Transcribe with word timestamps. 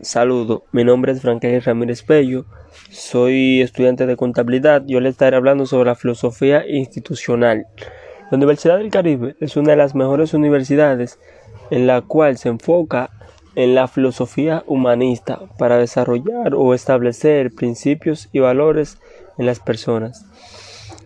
Saludo, 0.00 0.64
mi 0.72 0.84
nombre 0.84 1.12
es 1.12 1.22
Franklin 1.22 1.60
Ramírez 1.60 2.02
Pello, 2.02 2.44
soy 2.90 3.60
estudiante 3.62 4.06
de 4.06 4.16
contabilidad. 4.16 4.82
Yo 4.86 5.00
le 5.00 5.08
estaré 5.08 5.36
hablando 5.36 5.66
sobre 5.66 5.90
la 5.90 5.94
filosofía 5.94 6.66
institucional. 6.66 7.66
La 8.30 8.36
Universidad 8.36 8.78
del 8.78 8.90
Caribe 8.90 9.36
es 9.40 9.56
una 9.56 9.70
de 9.70 9.76
las 9.76 9.94
mejores 9.94 10.34
universidades 10.34 11.18
en 11.70 11.86
la 11.86 12.00
cual 12.00 12.38
se 12.38 12.48
enfoca 12.48 13.10
en 13.54 13.74
la 13.74 13.88
filosofía 13.88 14.64
humanista 14.66 15.40
para 15.58 15.78
desarrollar 15.78 16.54
o 16.54 16.74
establecer 16.74 17.52
principios 17.52 18.28
y 18.32 18.40
valores 18.40 18.98
en 19.38 19.46
las 19.46 19.60
personas. 19.60 20.26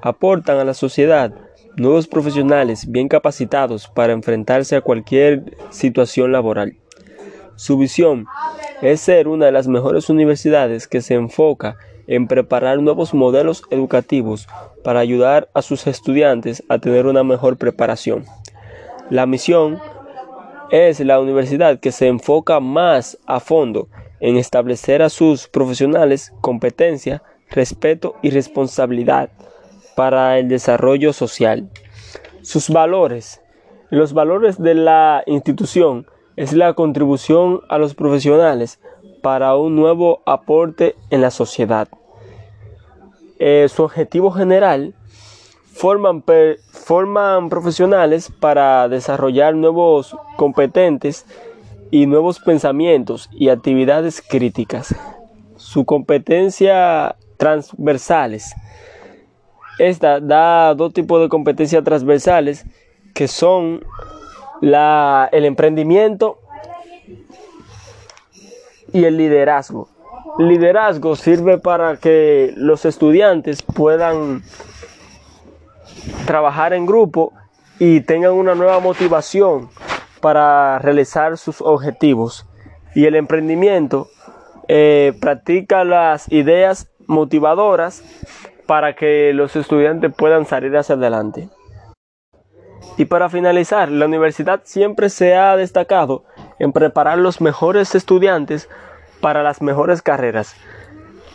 Aportan 0.00 0.58
a 0.58 0.64
la 0.64 0.74
sociedad 0.74 1.34
nuevos 1.76 2.06
profesionales 2.06 2.90
bien 2.90 3.08
capacitados 3.08 3.88
para 3.88 4.12
enfrentarse 4.12 4.76
a 4.76 4.80
cualquier 4.80 5.56
situación 5.70 6.32
laboral. 6.32 6.76
Su 7.58 7.76
visión 7.76 8.26
es 8.82 9.00
ser 9.00 9.26
una 9.26 9.46
de 9.46 9.52
las 9.52 9.66
mejores 9.66 10.08
universidades 10.08 10.86
que 10.86 11.00
se 11.00 11.14
enfoca 11.14 11.76
en 12.06 12.28
preparar 12.28 12.80
nuevos 12.80 13.14
modelos 13.14 13.64
educativos 13.70 14.46
para 14.84 15.00
ayudar 15.00 15.48
a 15.54 15.62
sus 15.62 15.88
estudiantes 15.88 16.62
a 16.68 16.78
tener 16.78 17.06
una 17.06 17.24
mejor 17.24 17.56
preparación. 17.56 18.24
La 19.10 19.26
misión 19.26 19.80
es 20.70 21.00
la 21.00 21.18
universidad 21.18 21.80
que 21.80 21.90
se 21.90 22.06
enfoca 22.06 22.60
más 22.60 23.18
a 23.26 23.40
fondo 23.40 23.88
en 24.20 24.36
establecer 24.36 25.02
a 25.02 25.08
sus 25.08 25.48
profesionales 25.48 26.32
competencia, 26.40 27.24
respeto 27.50 28.14
y 28.22 28.30
responsabilidad 28.30 29.30
para 29.96 30.38
el 30.38 30.48
desarrollo 30.48 31.12
social. 31.12 31.68
Sus 32.42 32.70
valores. 32.70 33.42
Los 33.90 34.12
valores 34.12 34.62
de 34.62 34.74
la 34.74 35.24
institución 35.26 36.06
es 36.38 36.52
la 36.52 36.74
contribución 36.74 37.62
a 37.68 37.78
los 37.78 37.96
profesionales 37.96 38.78
para 39.22 39.56
un 39.56 39.74
nuevo 39.74 40.22
aporte 40.24 40.94
en 41.10 41.20
la 41.20 41.32
sociedad. 41.32 41.88
Eh, 43.40 43.66
su 43.68 43.82
objetivo 43.82 44.30
general 44.30 44.94
forman, 45.72 46.22
forman 46.70 47.48
profesionales 47.48 48.30
para 48.38 48.88
desarrollar 48.88 49.56
nuevos 49.56 50.16
competentes 50.36 51.26
y 51.90 52.06
nuevos 52.06 52.38
pensamientos 52.38 53.28
y 53.32 53.48
actividades 53.48 54.22
críticas. 54.22 54.94
Su 55.56 55.84
competencia 55.84 57.16
transversales. 57.36 58.54
Esta 59.80 60.20
da 60.20 60.72
dos 60.76 60.92
tipos 60.92 61.20
de 61.20 61.28
competencias 61.28 61.82
transversales 61.82 62.64
que 63.12 63.26
son 63.26 63.80
la, 64.60 65.28
el 65.32 65.44
emprendimiento 65.44 66.38
y 68.92 69.04
el 69.04 69.16
liderazgo. 69.16 69.88
liderazgo 70.38 71.16
sirve 71.16 71.58
para 71.58 71.96
que 71.96 72.52
los 72.56 72.84
estudiantes 72.84 73.62
puedan 73.62 74.42
trabajar 76.26 76.72
en 76.72 76.86
grupo 76.86 77.32
y 77.78 78.00
tengan 78.00 78.32
una 78.32 78.54
nueva 78.54 78.80
motivación 78.80 79.68
para 80.20 80.78
realizar 80.78 81.38
sus 81.38 81.60
objetivos. 81.60 82.46
Y 82.94 83.04
el 83.06 83.14
emprendimiento 83.14 84.08
eh, 84.66 85.12
practica 85.20 85.84
las 85.84 86.30
ideas 86.32 86.90
motivadoras 87.06 88.02
para 88.66 88.94
que 88.94 89.32
los 89.32 89.56
estudiantes 89.56 90.12
puedan 90.14 90.44
salir 90.44 90.76
hacia 90.76 90.94
adelante. 90.94 91.48
Y 92.98 93.04
para 93.04 93.28
finalizar, 93.28 93.90
la 93.90 94.06
universidad 94.06 94.62
siempre 94.64 95.08
se 95.08 95.36
ha 95.36 95.56
destacado 95.56 96.24
en 96.58 96.72
preparar 96.72 97.16
los 97.16 97.40
mejores 97.40 97.94
estudiantes 97.94 98.68
para 99.20 99.44
las 99.44 99.62
mejores 99.62 100.02
carreras. 100.02 100.56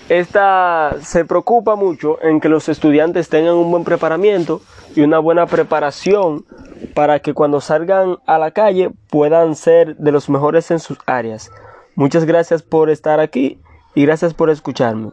Esta 0.09 0.97
se 1.01 1.23
preocupa 1.23 1.77
mucho 1.77 2.21
en 2.21 2.41
que 2.41 2.49
los 2.49 2.67
estudiantes 2.67 3.29
tengan 3.29 3.53
un 3.53 3.71
buen 3.71 3.85
preparamiento 3.85 4.61
y 4.93 5.01
una 5.01 5.19
buena 5.19 5.45
preparación 5.45 6.45
para 6.93 7.19
que 7.19 7.33
cuando 7.33 7.61
salgan 7.61 8.17
a 8.25 8.37
la 8.37 8.51
calle 8.51 8.91
puedan 9.09 9.55
ser 9.55 9.95
de 9.95 10.11
los 10.11 10.29
mejores 10.29 10.69
en 10.69 10.79
sus 10.79 10.97
áreas. 11.05 11.49
Muchas 11.95 12.25
gracias 12.25 12.61
por 12.61 12.89
estar 12.89 13.21
aquí 13.21 13.61
y 13.95 14.05
gracias 14.05 14.33
por 14.33 14.49
escucharme. 14.49 15.11